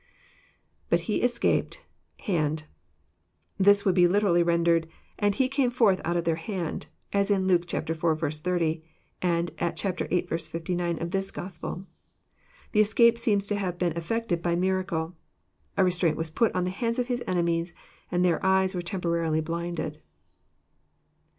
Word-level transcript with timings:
{IBut 0.91 1.01
he 1.01 1.21
escaped. 1.21 1.85
..hand."] 2.21 2.63
This 3.59 3.85
would 3.85 3.93
be 3.93 4.07
literally 4.07 4.41
rendered, 4.41 4.87
"And 5.19 5.35
He 5.35 5.47
came 5.47 5.69
forth 5.69 6.01
out 6.03 6.17
of 6.17 6.23
their 6.23 6.37
hand," 6.41 6.87
as 7.13 7.29
in 7.29 7.45
Luke 7.45 7.71
iv. 7.71 7.85
30; 7.85 8.83
and 9.21 9.51
at 9.59 9.79
viii. 9.79 10.23
59 10.25 10.99
of 10.99 11.11
this 11.11 11.29
Gospel. 11.29 11.85
The 12.71 12.79
escape 12.79 13.19
seems 13.19 13.45
to 13.45 13.55
have 13.55 13.77
been 13.77 13.91
effected 13.93 14.41
by 14.41 14.55
miracle. 14.55 15.13
A 15.77 15.83
restraint 15.83 16.17
was 16.17 16.31
put 16.31 16.51
on 16.55 16.63
the 16.63 16.71
hands 16.71 16.97
of 16.97 17.05
His 17.07 17.21
enemies, 17.27 17.71
and 18.11 18.25
their 18.25 18.43
eyes 18.43 18.73
were 18.73 18.81
temporarily 18.81 19.41
blinded. 19.41 19.99